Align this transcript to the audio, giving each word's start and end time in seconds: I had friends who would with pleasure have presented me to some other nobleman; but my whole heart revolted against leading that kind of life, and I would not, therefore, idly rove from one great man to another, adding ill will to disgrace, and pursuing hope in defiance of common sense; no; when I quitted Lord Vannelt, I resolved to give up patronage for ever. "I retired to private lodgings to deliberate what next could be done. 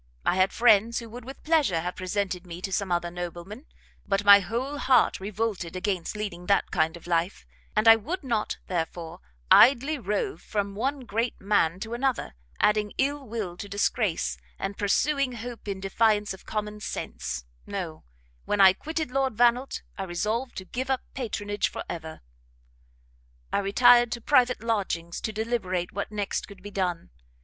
I 0.25 0.35
had 0.35 0.51
friends 0.51 0.97
who 0.97 1.11
would 1.11 1.25
with 1.25 1.43
pleasure 1.43 1.79
have 1.81 1.95
presented 1.95 2.47
me 2.47 2.59
to 2.63 2.73
some 2.73 2.91
other 2.91 3.11
nobleman; 3.11 3.67
but 4.07 4.25
my 4.25 4.39
whole 4.39 4.79
heart 4.79 5.19
revolted 5.19 5.75
against 5.75 6.15
leading 6.15 6.47
that 6.47 6.71
kind 6.71 6.97
of 6.97 7.05
life, 7.05 7.45
and 7.75 7.87
I 7.87 7.97
would 7.97 8.23
not, 8.23 8.57
therefore, 8.65 9.19
idly 9.51 9.99
rove 9.99 10.41
from 10.41 10.73
one 10.73 11.01
great 11.01 11.39
man 11.39 11.79
to 11.81 11.93
another, 11.93 12.33
adding 12.59 12.93
ill 12.97 13.27
will 13.27 13.55
to 13.57 13.69
disgrace, 13.69 14.39
and 14.57 14.75
pursuing 14.75 15.33
hope 15.33 15.67
in 15.67 15.79
defiance 15.79 16.33
of 16.33 16.47
common 16.47 16.79
sense; 16.79 17.45
no; 17.67 18.03
when 18.45 18.59
I 18.59 18.73
quitted 18.73 19.11
Lord 19.11 19.35
Vannelt, 19.37 19.83
I 19.99 20.03
resolved 20.05 20.55
to 20.57 20.65
give 20.65 20.89
up 20.89 21.01
patronage 21.13 21.69
for 21.69 21.83
ever. 21.87 22.21
"I 23.53 23.59
retired 23.59 24.11
to 24.13 24.19
private 24.21 24.63
lodgings 24.63 25.21
to 25.21 25.31
deliberate 25.31 25.91
what 25.93 26.11
next 26.11 26.47
could 26.47 26.63
be 26.63 26.71
done. 26.71 27.11